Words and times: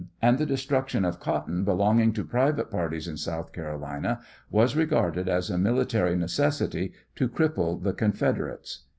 And 0.19 0.39
the 0.39 0.47
destruction 0.47 1.05
of 1.05 1.19
cotton 1.19 1.63
belonging 1.63 2.11
to 2.13 2.25
pri 2.25 2.49
vate 2.53 2.71
parties 2.71 3.07
in 3.07 3.17
South 3.17 3.53
Carolina 3.53 4.19
was 4.49 4.75
regarded 4.75 5.29
as 5.29 5.51
a 5.51 5.57
mili 5.57 5.87
tary 5.87 6.15
necessity 6.15 6.91
to 7.15 7.29
cripple 7.29 7.79
the 7.83 7.93
Confederates 7.93 8.85